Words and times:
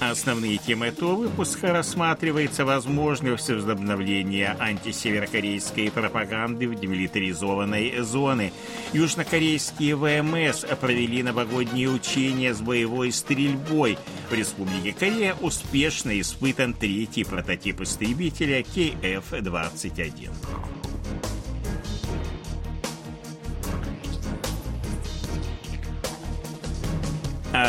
Основные 0.00 0.58
темы 0.58 0.86
этого 0.86 1.14
выпуска 1.14 1.72
рассматривается 1.72 2.64
возможность 2.64 3.50
возобновления 3.50 4.56
антисеверокорейской 4.60 5.90
пропаганды 5.90 6.68
в 6.68 6.78
демилитаризованной 6.78 8.00
зоне. 8.02 8.52
Южнокорейские 8.92 9.96
ВМС 9.96 10.64
провели 10.80 11.24
новогодние 11.24 11.88
учения 11.88 12.54
с 12.54 12.60
боевой 12.60 13.10
стрельбой. 13.10 13.98
В 14.30 14.34
Республике 14.34 14.92
Корея 14.92 15.34
успешно 15.40 16.18
испытан 16.20 16.74
третий 16.74 17.24
прототип 17.24 17.80
истребителя 17.80 18.62
КФ-21. 18.62 20.30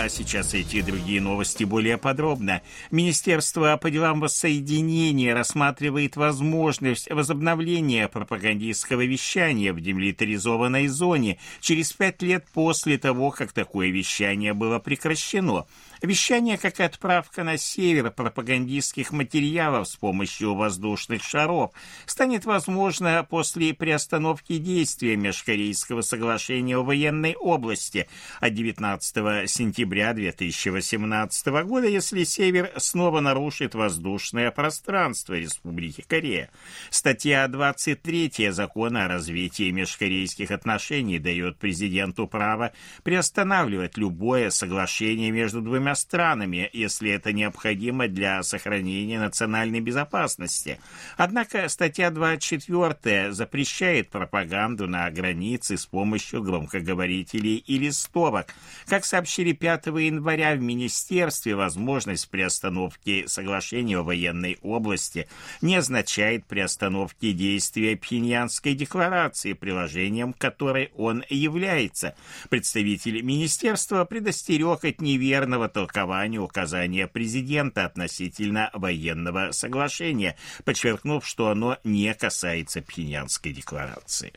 Сейчас 0.09 0.54
эти 0.54 0.81
другие 0.81 1.22
новости 1.22 1.63
более 1.63 1.98
подробно. 1.98 2.62
Министерство 2.91 3.77
по 3.77 3.91
делам 3.91 4.20
воссоединения 4.20 5.34
рассматривает 5.34 6.16
возможность 6.16 7.09
возобновления 7.09 8.08
пропагандистского 8.08 9.05
вещания 9.05 9.72
в 9.72 9.80
демилитаризованной 9.80 10.88
зоне 10.88 11.38
через 11.62 11.94
пять 11.94 12.22
лет 12.22 12.45
после 12.52 12.98
того, 12.98 13.32
как 13.32 13.52
такое 13.52 13.90
вещание 13.90 14.54
было 14.54 14.80
прекращено. 14.80 15.66
Вещание 16.02 16.58
как 16.58 16.80
отправка 16.80 17.43
на 17.43 17.57
север 17.57 18.10
пропагандистских 18.12 19.12
материалов 19.12 19.85
с 19.85 19.98
помощью 19.98 20.55
воздушных 20.55 21.21
шаров 21.21 21.71
станет 22.05 22.46
возможно 22.46 23.27
после 23.29 23.73
приостановки 23.73 24.60
действия 24.60 25.18
Межкорейского 25.18 25.99
соглашения 25.99 26.77
о 26.77 26.84
военной 26.84 27.35
области 27.35 28.07
от 28.40 28.54
19 28.54 29.49
сентября 29.49 30.13
2018 30.13 31.48
года, 31.65 31.88
если 31.88 32.23
север 32.23 32.71
снова 32.77 33.20
нарушит 33.20 33.76
воздушное 33.76 34.51
пространство 34.51 35.34
Республики 35.34 36.05
Корея. 36.07 36.49
Статья 36.91 37.45
23 37.49 38.51
закона 38.51 39.04
о 39.04 39.07
развитии 39.10 39.70
межкорейских 39.71 40.51
отношений 40.51 41.20
дает 41.20 41.57
президенту 41.57 42.26
право 42.26 42.71
приостанавливать 43.04 43.98
любое 43.98 44.49
соглашение 44.49 45.32
между 45.32 45.62
двумя 45.62 45.88
странами, 45.95 46.70
если 46.73 47.12
это 47.12 47.34
необходимо 47.34 48.07
для 48.07 48.41
сохранения 48.43 49.20
национальной 49.20 49.79
безопасности. 49.79 50.79
Однако 51.18 51.68
статья 51.70 52.09
24 52.12 53.32
запрещает 53.32 54.10
пропаганду 54.10 54.87
на 54.87 55.10
границе 55.12 55.77
с 55.77 55.85
помощью 55.85 56.43
громкоговорителей 56.43 57.57
и 57.57 57.77
листовок. 57.77 58.54
Как 58.87 59.05
сообщили 59.05 59.54
5 59.54 59.87
января 59.87 60.55
в 60.55 60.62
Министерстве, 60.62 61.55
возможность 61.55 62.29
приостановки 62.29 63.26
соглашения 63.27 63.98
о 63.98 64.03
военной 64.03 64.57
области 64.62 65.28
не 65.62 65.75
означает 65.75 66.45
приостановки 66.45 67.31
действия 67.31 67.95
Пхеньянской 67.95 68.73
декларации, 68.73 69.53
приложением 69.53 70.34
которой 70.34 70.91
он 70.95 71.23
является. 71.29 72.16
Представитель 72.50 73.22
Министерства 73.22 74.06
предостерег 74.06 74.84
от 74.84 75.01
неверного 75.01 75.69
толкованию 75.80 76.44
указания 76.44 77.08
президента 77.08 77.85
относительно 77.85 78.69
военного 78.74 79.52
соглашения, 79.52 80.35
подчеркнув, 80.66 81.25
что 81.25 81.47
оно 81.47 81.78
не 81.85 82.13
касается 82.13 82.81
Пхеньянской 82.81 83.53
декларации. 83.53 84.34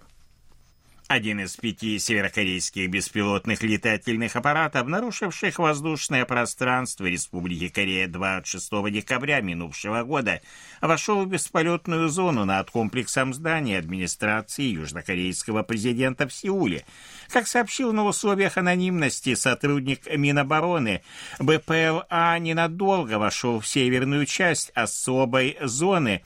Один 1.13 1.41
из 1.41 1.59
пяти 1.59 1.99
северокорейских 1.99 2.89
беспилотных 2.89 3.63
летательных 3.63 4.35
аппаратов, 4.35 4.89
нарушивших 4.89 5.59
воздушное 5.59 6.25
пространство 6.25 7.05
Республики 7.05 7.69
Корея 7.69 8.09
26 8.09 8.91
декабря 8.91 9.43
минувшего 9.43 10.05
года, 10.05 10.41
вошел 10.81 11.23
в 11.23 11.29
бесполетную 11.29 12.09
зону 12.09 12.47
над 12.47 12.71
комплексом 12.71 13.35
зданий 13.35 13.77
администрации 13.77 14.63
южнокорейского 14.63 15.63
президента 15.65 16.27
в 16.27 16.33
Сеуле. 16.33 16.83
Как 17.29 17.47
сообщил 17.47 17.93
на 17.93 18.07
условиях 18.07 18.57
анонимности 18.57 19.35
сотрудник 19.35 20.11
Минобороны, 20.17 21.03
БПЛА 21.39 22.39
ненадолго 22.39 23.19
вошел 23.19 23.61
в 23.61 23.67
северную 23.67 24.25
часть 24.25 24.71
особой 24.71 25.59
зоны, 25.61 26.23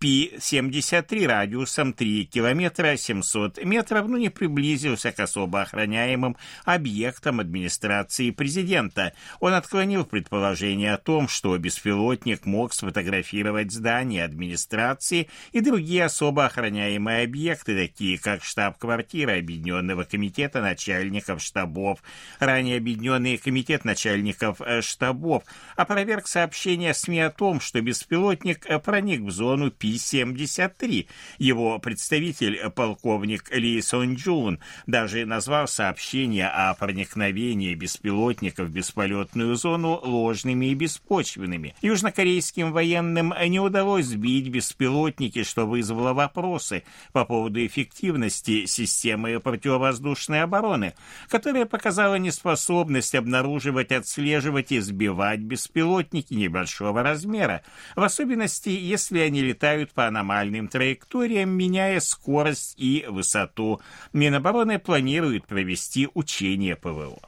Пи-73 0.00 1.26
радиусом 1.26 1.92
3 1.92 2.24
километра 2.24 2.96
700 2.96 3.62
метров, 3.66 4.08
но 4.08 4.16
не 4.16 4.30
приблизился 4.30 5.12
к 5.12 5.20
особо 5.20 5.60
охраняемым 5.60 6.38
объектам 6.64 7.38
администрации 7.38 8.30
президента. 8.30 9.12
Он 9.40 9.52
отклонил 9.52 10.06
предположение 10.06 10.94
о 10.94 10.96
том, 10.96 11.28
что 11.28 11.58
беспилотник 11.58 12.46
мог 12.46 12.72
сфотографировать 12.72 13.72
здания 13.72 14.24
администрации 14.24 15.28
и 15.52 15.60
другие 15.60 16.06
особо 16.06 16.46
охраняемые 16.46 17.24
объекты, 17.24 17.76
такие 17.76 18.18
как 18.18 18.42
штаб-квартира 18.42 19.36
Объединенного 19.36 20.04
комитета 20.04 20.62
начальников 20.62 21.42
штабов, 21.42 22.02
ранее 22.38 22.78
Объединенный 22.78 23.36
комитет 23.36 23.84
начальников 23.84 24.62
э, 24.62 24.80
штабов, 24.80 25.42
опроверг 25.76 26.26
сообщение 26.26 26.94
СМИ 26.94 27.20
о 27.20 27.30
том, 27.30 27.60
что 27.60 27.82
беспилотник 27.82 28.64
э, 28.64 28.78
проник 28.78 29.20
в 29.20 29.30
зону 29.30 29.70
Пи 29.70 29.89
Пи-73. 29.90 31.06
Его 31.38 31.78
представитель, 31.78 32.70
полковник 32.70 33.50
Ли 33.50 33.80
Сон 33.82 34.14
Джун, 34.14 34.60
даже 34.86 35.26
назвал 35.26 35.66
сообщения 35.66 36.48
о 36.48 36.74
проникновении 36.74 37.74
беспилотников 37.74 38.68
в 38.68 38.72
бесполетную 38.72 39.56
зону 39.56 40.00
ложными 40.02 40.66
и 40.66 40.74
беспочвенными. 40.74 41.74
Южнокорейским 41.82 42.72
военным 42.72 43.34
не 43.46 43.58
удалось 43.58 44.06
сбить 44.06 44.48
беспилотники, 44.48 45.42
что 45.42 45.66
вызвало 45.66 46.12
вопросы 46.12 46.84
по 47.12 47.24
поводу 47.24 47.64
эффективности 47.64 48.66
системы 48.66 49.40
противовоздушной 49.40 50.42
обороны, 50.42 50.94
которая 51.28 51.66
показала 51.66 52.14
неспособность 52.16 53.14
обнаруживать, 53.14 53.90
отслеживать 53.90 54.70
и 54.72 54.78
сбивать 54.78 55.40
беспилотники 55.40 56.34
небольшого 56.34 57.02
размера, 57.02 57.62
в 57.96 58.02
особенности, 58.02 58.68
если 58.68 59.18
они 59.18 59.42
летают 59.42 59.79
летают 59.80 59.92
по 59.92 60.06
аномальным 60.06 60.68
траекториям, 60.68 61.50
меняя 61.50 62.00
скорость 62.00 62.74
и 62.76 63.04
высоту. 63.08 63.80
Минобороны 64.12 64.78
планирует 64.78 65.46
провести 65.46 66.08
учения 66.14 66.76
ПВО. 66.76 67.20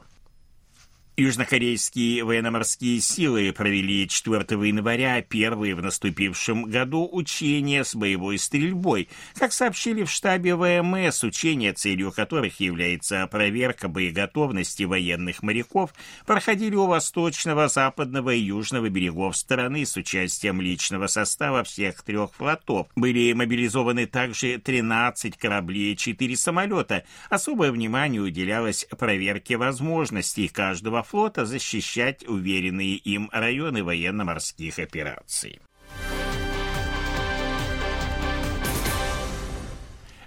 Южнокорейские 1.15 2.23
военно-морские 2.23 2.99
силы 2.99 3.53
провели 3.53 4.07
4 4.07 4.39
января 4.67 5.21
первые 5.21 5.75
в 5.75 5.83
наступившем 5.83 6.63
году 6.63 7.07
учения 7.11 7.83
с 7.83 7.93
боевой 7.93 8.39
стрельбой. 8.39 9.09
Как 9.35 9.53
сообщили 9.53 10.05
в 10.05 10.09
штабе 10.09 10.55
ВМС, 10.55 11.23
учения, 11.23 11.71
целью 11.73 12.11
которых 12.11 12.59
является 12.59 13.27
проверка 13.27 13.89
боеготовности 13.89 14.83
военных 14.83 15.43
моряков, 15.43 15.93
проходили 16.25 16.73
у 16.73 16.87
восточного, 16.87 17.67
западного 17.67 18.31
и 18.31 18.39
южного 18.39 18.89
берегов 18.89 19.37
страны 19.37 19.85
с 19.85 19.95
участием 19.95 20.61
личного 20.61 21.05
состава 21.05 21.63
всех 21.63 22.01
трех 22.01 22.33
флотов. 22.33 22.87
Были 22.95 23.33
мобилизованы 23.33 24.07
также 24.07 24.57
13 24.57 25.37
кораблей 25.37 25.93
и 25.93 25.97
4 25.97 26.35
самолета. 26.37 27.03
Особое 27.29 27.71
внимание 27.71 28.19
уделялось 28.19 28.87
проверке 28.97 29.57
возможностей 29.57 30.47
каждого 30.47 31.02
флота 31.03 31.45
защищать 31.45 32.27
уверенные 32.27 32.95
им 32.95 33.29
районы 33.31 33.83
военно-морских 33.83 34.79
операций. 34.79 35.59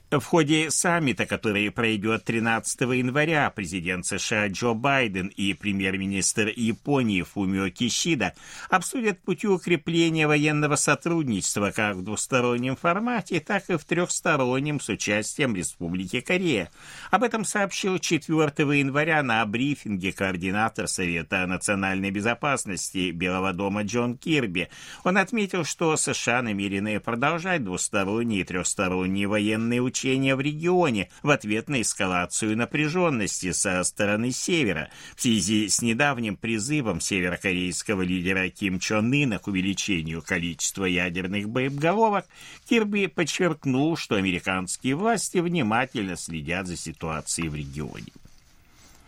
В 0.08 0.20
ходе 0.20 0.70
саммита, 0.70 1.26
который 1.26 1.68
пройдет 1.72 2.22
13 2.22 2.82
января, 2.82 3.50
президент 3.50 4.06
США 4.06 4.46
Джо 4.46 4.72
Байден 4.72 5.26
и 5.26 5.52
премьер-министр 5.52 6.52
Японии 6.54 7.22
Фумио 7.22 7.70
Кишида 7.70 8.32
обсудят 8.70 9.20
пути 9.22 9.48
укрепления 9.48 10.28
военного 10.28 10.76
сотрудничества 10.76 11.72
как 11.74 11.96
в 11.96 12.04
двустороннем 12.04 12.76
формате, 12.76 13.40
так 13.40 13.68
и 13.68 13.76
в 13.76 13.84
трехстороннем 13.84 14.78
с 14.78 14.88
участием 14.90 15.56
Республики 15.56 16.20
Корея. 16.20 16.70
Об 17.10 17.24
этом 17.24 17.44
сообщил 17.44 17.98
4 17.98 18.38
января 18.78 19.24
на 19.24 19.44
брифинге 19.44 20.12
координатор 20.12 20.86
Совета 20.86 21.44
национальной 21.48 22.12
безопасности 22.12 23.10
Белого 23.10 23.52
дома 23.52 23.82
Джон 23.82 24.16
Кирби. 24.16 24.68
Он 25.02 25.18
отметил, 25.18 25.64
что 25.64 25.96
США 25.96 26.42
намерены 26.42 27.00
продолжать 27.00 27.64
двусторонние 27.64 28.42
и 28.42 28.44
трехсторонние 28.44 29.26
военные 29.26 29.82
учения 29.82 29.95
значения 29.96 30.36
в 30.36 30.40
регионе 30.40 31.08
в 31.22 31.30
ответ 31.30 31.68
на 31.68 31.80
эскалацию 31.80 32.56
напряженности 32.56 33.52
со 33.52 33.82
стороны 33.82 34.30
севера 34.30 34.90
в 35.16 35.22
связи 35.22 35.68
с 35.68 35.80
недавним 35.80 36.36
призывом 36.36 37.00
северокорейского 37.00 38.02
лидера 38.02 38.50
Ким 38.50 38.78
Чон 38.78 39.10
Ына 39.12 39.38
к 39.38 39.46
увеличению 39.48 40.22
количества 40.22 40.84
ядерных 40.84 41.48
боеголовок, 41.48 42.26
Кирби 42.68 43.06
подчеркнул, 43.06 43.96
что 43.96 44.16
американские 44.16 44.96
власти 44.96 45.38
внимательно 45.38 46.16
следят 46.16 46.66
за 46.66 46.76
ситуацией 46.76 47.48
в 47.48 47.54
регионе. 47.54 48.12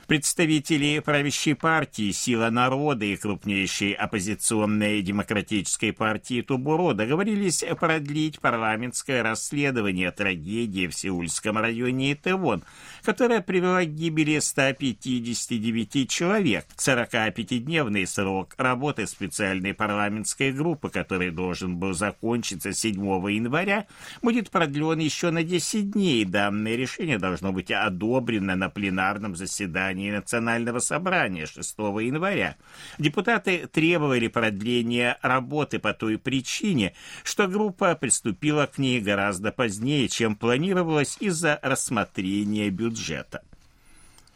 Представители 0.08 1.00
правящей 1.00 1.54
партии 1.54 2.12
«Сила 2.12 2.48
народа» 2.48 3.04
и 3.04 3.14
крупнейшей 3.14 3.92
оппозиционной 3.92 5.02
демократической 5.02 5.92
партии 5.92 6.40
Тубуро 6.40 6.94
договорились 6.94 7.62
продлить 7.78 8.40
парламентское 8.40 9.22
расследование 9.22 10.10
трагедии 10.10 10.86
в 10.86 10.94
Сеульском 10.94 11.58
районе 11.58 12.14
Итевон, 12.14 12.64
которая 13.02 13.42
привела 13.42 13.84
к 13.84 13.94
гибели 13.94 14.38
159 14.38 16.08
человек. 16.08 16.64
45-дневный 16.78 18.06
срок 18.06 18.54
работы 18.56 19.06
специальной 19.06 19.74
парламентской 19.74 20.52
группы, 20.52 20.88
который 20.88 21.30
должен 21.30 21.76
был 21.76 21.92
закончиться 21.92 22.72
7 22.72 22.94
января, 22.94 23.86
будет 24.22 24.48
продлен 24.48 25.00
еще 25.00 25.30
на 25.30 25.42
10 25.42 25.90
дней. 25.90 26.24
Данное 26.24 26.76
решение 26.76 27.18
должно 27.18 27.52
быть 27.52 27.70
одобрено 27.70 28.56
на 28.56 28.70
пленарном 28.70 29.36
заседании 29.36 29.97
заседании 29.98 30.10
Национального 30.10 30.78
собрания 30.78 31.46
6 31.46 31.78
января 31.78 32.56
депутаты 32.98 33.66
требовали 33.66 34.28
продления 34.28 35.18
работы 35.22 35.78
по 35.78 35.92
той 35.92 36.18
причине, 36.18 36.94
что 37.24 37.48
группа 37.48 37.94
приступила 37.94 38.66
к 38.66 38.78
ней 38.78 39.00
гораздо 39.00 39.52
позднее, 39.52 40.08
чем 40.08 40.36
планировалось 40.36 41.16
из-за 41.20 41.58
рассмотрения 41.62 42.70
бюджета. 42.70 43.42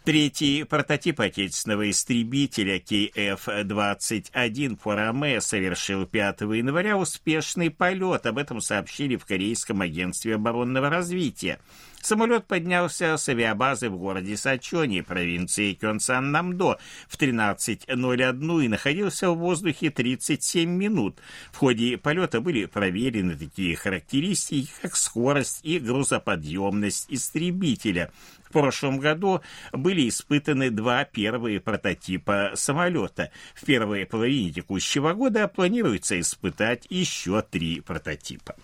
Третий 0.05 0.65
прототип 0.65 1.21
отечественного 1.21 1.89
истребителя 1.89 2.81
KF-21 2.81 4.77
Фораме 4.83 5.41
совершил 5.41 6.07
5 6.07 6.41
января 6.41 6.97
успешный 6.97 7.71
полет. 7.71 8.27
Об 8.27 8.39
этом 8.39 8.61
сообщили 8.61 9.15
в 9.15 9.25
Корейском 9.25 9.81
агентстве 9.81 10.35
оборонного 10.35 10.91
развития. 10.91 11.61
Самолет 12.01 12.49
поднялся 12.49 13.17
с 13.17 13.29
авиабазы 13.29 13.89
в 13.89 13.97
городе 13.97 14.37
Сачони, 14.37 15.03
провинции 15.03 15.73
Кёнсан-Намдо, 15.81 16.79
в 17.07 17.17
13.01 17.17 18.65
и 18.65 18.69
находился 18.69 19.31
в 19.31 19.39
воздухе 19.39 19.91
37 19.91 20.69
минут. 20.69 21.21
В 21.53 21.59
ходе 21.59 21.97
полета 21.97 22.41
были 22.41 22.65
проверены 22.65 23.37
такие 23.37 23.77
характеристики, 23.77 24.69
как 24.83 24.97
скорость 24.97 25.61
и 25.63 25.79
грузоподъемность 25.79 27.07
истребителя. 27.09 28.11
В 28.53 28.61
прошлом 28.61 28.99
году 28.99 29.41
были 29.73 30.11
испытаны 30.11 30.69
два 30.69 31.07
первые 31.07 31.59
прототипа 31.59 32.51
самолета. 32.55 33.31
В 33.55 33.65
первой 33.65 34.05
половине 34.05 34.51
текущего 34.51 35.15
года 35.15 35.49
планируется 35.49 36.21
испытать 36.21 36.87
еще 36.91 37.41
три 37.41 37.81
прототипа. 37.81 38.55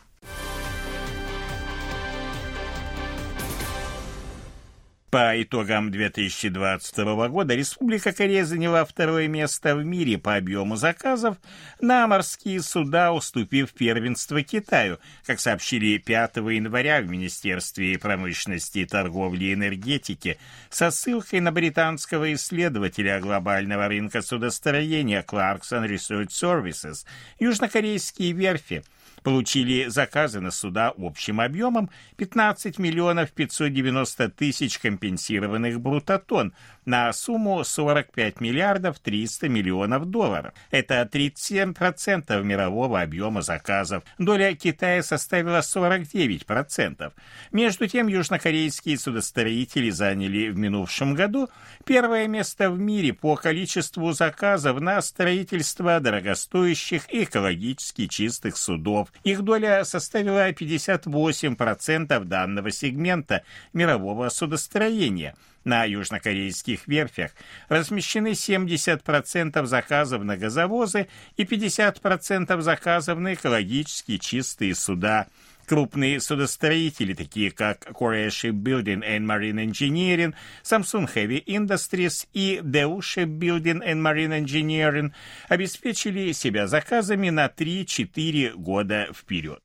По 5.11 5.43
итогам 5.43 5.91
2022 5.91 7.29
года 7.29 7.55
Республика 7.55 8.13
Корея 8.13 8.45
заняла 8.45 8.85
второе 8.85 9.27
место 9.27 9.75
в 9.75 9.83
мире 9.83 10.19
по 10.19 10.37
объему 10.37 10.77
заказов 10.77 11.39
на 11.81 12.07
морские 12.07 12.61
суда, 12.61 13.15
уступив 13.15 13.73
первенство 13.73 14.43
Китаю. 14.43 14.99
Как 15.25 15.41
сообщили 15.41 15.97
5 15.97 16.37
января 16.37 17.01
в 17.01 17.09
Министерстве 17.09 17.99
промышленности, 17.99 18.85
торговли 18.85 19.47
и 19.47 19.55
энергетики 19.55 20.39
со 20.69 20.91
ссылкой 20.91 21.41
на 21.41 21.53
британского 21.53 22.35
исследователя 22.35 23.19
глобального 23.19 23.89
рынка 23.89 24.21
судостроения 24.21 25.25
Clarkson 25.27 25.89
Research 25.89 26.33
Services, 26.33 27.07
южнокорейские 27.39 28.33
верфи– 28.33 28.83
получили 29.23 29.87
заказы 29.89 30.41
на 30.41 30.51
суда 30.51 30.93
общим 30.97 31.41
объемом 31.41 31.91
15 32.17 32.79
миллионов 32.79 33.33
590 33.33 34.29
тысяч 34.31 34.79
компенсированных 34.79 35.81
брутотон 35.81 36.53
на 36.89 37.13
сумму 37.13 37.63
45 37.65 38.41
миллиардов 38.41 38.99
300 38.99 39.49
миллионов 39.49 40.07
долларов. 40.07 40.55
Это 40.71 41.09
37% 41.13 42.43
мирового 42.43 43.03
объема 43.03 43.43
заказов. 43.43 44.03
Доля 44.17 44.55
Китая 44.55 45.03
составила 45.03 45.59
49%. 45.59 47.13
Между 47.53 47.87
тем, 47.89 48.07
южнокорейские 48.09 48.99
судостроители 48.99 49.91
заняли 49.91 50.49
в 50.49 50.57
минувшем 50.57 51.15
году 51.15 51.51
первое 51.85 52.27
место 52.27 52.71
в 52.71 52.79
мире 52.79 53.13
по 53.13 53.37
количеству 53.37 54.13
заказов 54.13 54.81
на 54.81 55.03
строительство 55.03 56.01
дорогостоящих 56.01 57.13
и 57.13 57.25
экологически 57.25 58.07
чистых 58.07 58.57
судов. 58.57 59.08
Их 59.25 59.43
доля 59.43 59.85
составила 59.85 60.51
58% 60.51 62.25
данного 62.25 62.71
сегмента 62.71 63.43
мирового 63.73 64.29
судостроения– 64.29 65.35
на 65.69 65.85
южнокорейских 65.85 66.89
верфях 66.89 67.33
размещены 67.69 68.29
70% 68.29 69.67
заказов 69.67 70.25
на 70.25 70.37
газовозы 70.37 71.09
и 71.37 71.45
50% 71.45 72.61
заказов 72.61 73.19
на 73.19 73.35
экологически 73.35 74.17
чистые 74.17 74.75
суда. 74.75 75.27
Крупные 75.69 76.19
судостроители, 76.19 77.13
такие 77.13 77.51
как 77.51 77.91
Korea 77.91 78.29
Shipbuilding 78.29 79.03
and 79.03 79.27
Marine 79.27 79.63
Engineering, 79.67 80.35
Samsung 80.63 81.07
Heavy 81.15 81.45
Industries 81.45 82.27
и 82.33 82.61
Daewoo 82.65 83.01
Shipbuilding 83.01 83.83
and 83.85 84.01
Marine 84.01 84.33
Engineering, 84.43 85.13
обеспечили 85.51 86.33
себя 86.33 86.67
заказами 86.69 87.29
на 87.29 87.49
3-4 87.49 88.55
года 88.55 89.09
вперед. 89.13 89.61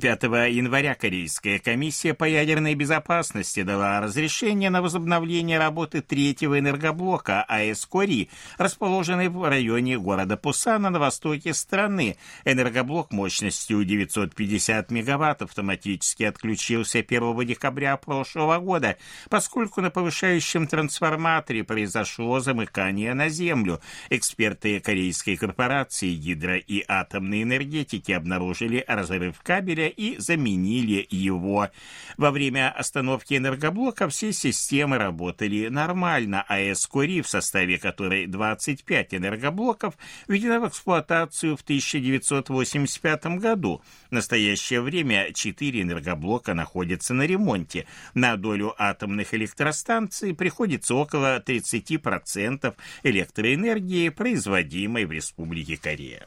5 0.00 0.22
января 0.22 0.94
Корейская 0.94 1.58
комиссия 1.58 2.14
по 2.14 2.22
ядерной 2.24 2.74
безопасности 2.74 3.64
дала 3.64 4.00
разрешение 4.00 4.70
на 4.70 4.80
возобновление 4.80 5.58
работы 5.58 6.02
третьего 6.02 6.58
энергоблока 6.58 7.42
АЭС 7.42 7.84
Кори, 7.86 8.28
расположенной 8.58 9.28
в 9.28 9.48
районе 9.48 9.98
города 9.98 10.36
Пусана 10.36 10.90
на 10.90 11.00
востоке 11.00 11.52
страны. 11.52 12.16
Энергоблок 12.44 13.10
мощностью 13.10 13.84
950 13.84 14.90
мегаватт 14.92 15.42
автоматически 15.42 16.22
отключился 16.22 17.00
1 17.00 17.46
декабря 17.46 17.96
прошлого 17.96 18.58
года, 18.58 18.98
поскольку 19.28 19.80
на 19.80 19.90
повышающем 19.90 20.68
трансформаторе 20.68 21.64
произошло 21.64 22.38
замыкание 22.38 23.14
на 23.14 23.28
землю. 23.28 23.80
Эксперты 24.10 24.78
корейской 24.78 25.36
корпорации 25.36 26.14
гидро- 26.14 26.58
и 26.58 26.84
атомной 26.86 27.42
энергетики 27.42 28.12
обнаружили 28.12 28.84
разрыв 28.86 29.40
кабеля 29.42 29.87
и 29.88 30.18
заменили 30.18 31.06
его. 31.10 31.68
Во 32.16 32.30
время 32.30 32.70
остановки 32.70 33.34
энергоблока 33.34 34.08
все 34.08 34.32
системы 34.32 34.98
работали 34.98 35.68
нормально, 35.68 36.44
а 36.48 36.60
Эскори, 36.60 37.22
в 37.22 37.28
составе 37.28 37.78
которой 37.78 38.26
25 38.26 39.14
энергоблоков, 39.14 39.94
введена 40.26 40.60
в 40.60 40.68
эксплуатацию 40.68 41.56
в 41.56 41.62
1985 41.62 43.38
году. 43.38 43.82
В 44.10 44.12
настоящее 44.12 44.80
время 44.80 45.32
4 45.32 45.82
энергоблока 45.82 46.54
находятся 46.54 47.14
на 47.14 47.22
ремонте. 47.22 47.86
На 48.14 48.36
долю 48.36 48.74
атомных 48.78 49.34
электростанций 49.34 50.34
приходится 50.34 50.94
около 50.94 51.40
30% 51.40 52.74
электроэнергии, 53.02 54.08
производимой 54.08 55.04
в 55.04 55.12
Республике 55.12 55.76
Корея. 55.76 56.26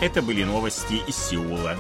Это 0.01 0.23
были 0.23 0.45
новости 0.45 1.03
из 1.07 1.17
Сеула. 1.17 1.77